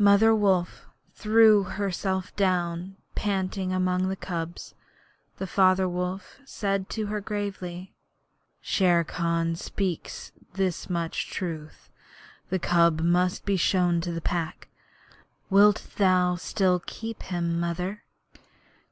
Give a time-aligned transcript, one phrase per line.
[0.00, 4.74] Mother Wolf threw herself down panting among the cubs,
[5.38, 7.94] and Father Wolf said to her gravely:
[8.60, 11.90] 'Shere Khan speaks this much truth.
[12.50, 14.66] The cub must be shown to the Pack.
[15.48, 18.02] Wilt thou still keep him, Mother?'